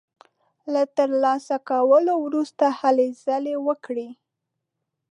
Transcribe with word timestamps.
له 0.73 0.83
تر 0.97 1.09
لاسه 1.23 1.55
کولو 1.69 2.13
وروسته 2.25 2.65
هلې 2.79 3.07
ځلې 3.23 3.55
وکړي. 3.67 4.09